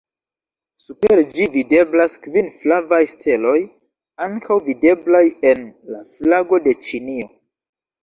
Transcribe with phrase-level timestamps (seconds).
[0.85, 3.55] Super ĝi videblas kvin flavaj steloj
[4.31, 7.35] ankaŭ videblaj en la flago de Ĉinio.